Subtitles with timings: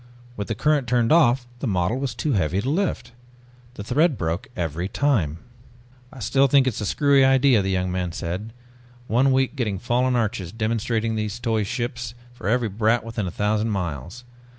[0.35, 3.11] With the current turned off the model was too heavy to lift.
[3.75, 5.37] The thread broke every time.
[6.11, 8.51] "I still think it's a screwy idea," the young man said.
[9.05, 13.69] "One week getting fallen arches, demonstrating those toy ships for every brat within a thousand
[13.69, 14.23] miles.